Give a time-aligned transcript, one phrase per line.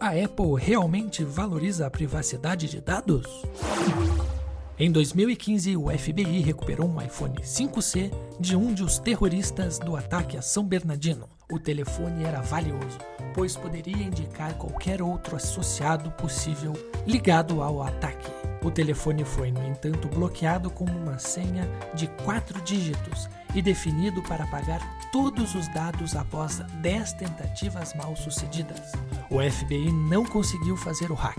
[0.00, 3.42] A Apple realmente valoriza a privacidade de dados?
[4.78, 10.42] Em 2015, o FBI recuperou um iPhone 5C de um dos terroristas do ataque a
[10.42, 11.28] São Bernardino.
[11.50, 12.96] O telefone era valioso,
[13.34, 16.74] pois poderia indicar qualquer outro associado possível
[17.04, 18.30] ligado ao ataque.
[18.62, 24.44] O telefone foi, no entanto, bloqueado com uma senha de quatro dígitos e definido para
[24.44, 28.92] apagar todos os dados após 10 tentativas mal sucedidas.
[29.30, 31.38] O FBI não conseguiu fazer o hack.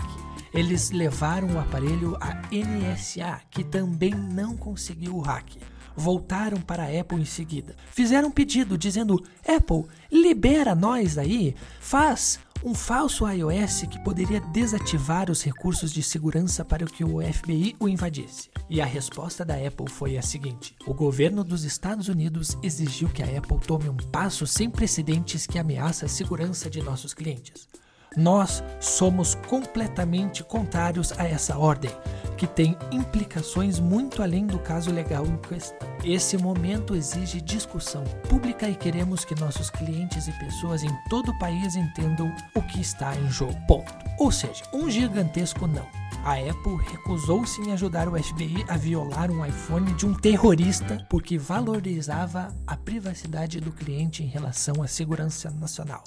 [0.52, 5.56] Eles levaram o aparelho à NSA, que também não conseguiu o hack.
[5.96, 7.76] Voltaram para a Apple em seguida.
[7.90, 15.30] Fizeram um pedido dizendo: Apple, libera nós aí, faz um falso iOS que poderia desativar
[15.30, 18.50] os recursos de segurança para que o FBI o invadisse.
[18.68, 23.22] E a resposta da Apple foi a seguinte: o governo dos Estados Unidos exigiu que
[23.22, 27.68] a Apple tome um passo sem precedentes que ameaça a segurança de nossos clientes.
[28.16, 31.92] Nós somos completamente contrários a essa ordem,
[32.40, 35.86] que tem implicações muito além do caso legal em questão.
[36.02, 41.38] Esse momento exige discussão pública e queremos que nossos clientes e pessoas em todo o
[41.38, 43.54] país entendam o que está em jogo.
[43.68, 43.92] Ponto.
[44.18, 45.86] Ou seja, um gigantesco não.
[46.24, 51.36] A Apple recusou-se em ajudar o FBI a violar um iPhone de um terrorista porque
[51.36, 56.02] valorizava a privacidade do cliente em relação à segurança nacional.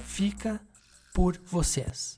[0.00, 0.60] Fica
[1.14, 2.16] por vocês.